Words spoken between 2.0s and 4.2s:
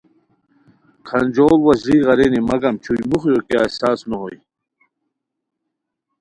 ارینی مگم چھوئے موخیو کیہ احساس نو